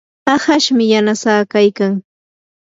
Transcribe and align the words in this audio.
ahashmi 0.33 0.83
yanasaa 0.93 1.41
kaykan. 1.51 1.93